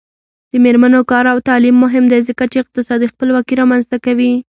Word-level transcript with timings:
د 0.51 0.53
میرمنو 0.65 1.01
کار 1.11 1.25
او 1.33 1.37
تعلیم 1.49 1.75
مهم 1.83 2.03
دی 2.11 2.19
ځکه 2.29 2.43
چې 2.51 2.57
اقتصادي 2.63 3.07
خپلواکي 3.13 3.53
رامنځته 3.61 3.97
کوي. 4.05 4.31